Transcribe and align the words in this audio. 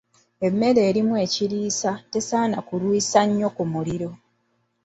Emmere 0.47 0.81
erimu 0.89 1.13
ekiriisa 1.25 1.91
tesaana 2.11 2.57
kulwisa 2.67 3.19
nnyo 3.25 3.49
ku 3.55 3.63
muliro. 3.71 4.11